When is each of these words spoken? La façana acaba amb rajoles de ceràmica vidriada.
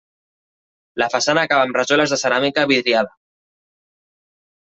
La 1.01 1.07
façana 1.15 1.43
acaba 1.49 1.67
amb 1.67 1.77
rajoles 1.79 2.15
de 2.15 2.19
ceràmica 2.23 2.65
vidriada. 2.71 3.13